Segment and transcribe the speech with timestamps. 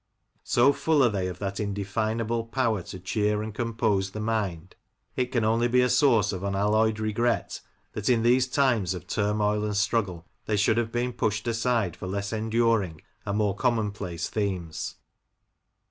[0.45, 4.75] So full are they of that indefinable power to cheer and compose the mind,
[5.15, 7.61] it can only be a source of unalloyed regret
[7.93, 12.07] that in these times of turmoil and struggle they should have been pushed aside for
[12.07, 14.95] less enduring and more commonplace themes.